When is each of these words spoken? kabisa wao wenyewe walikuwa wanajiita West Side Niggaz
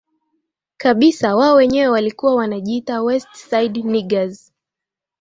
kabisa 0.77 1.35
wao 1.35 1.55
wenyewe 1.55 1.87
walikuwa 1.87 2.35
wanajiita 2.35 3.01
West 3.01 3.33
Side 3.33 3.81
Niggaz 3.83 4.51